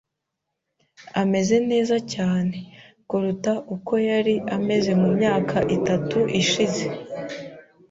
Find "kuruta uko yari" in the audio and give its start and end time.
3.07-4.35